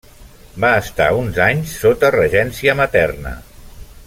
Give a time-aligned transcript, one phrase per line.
[0.63, 3.39] Va estar uns anys sota regència materna.